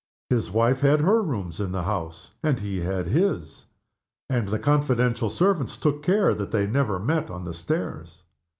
[0.31, 3.67] His wife had her rooms in the house and he had his,
[4.31, 8.23] and the confidential servants took care that they never met on the stairs.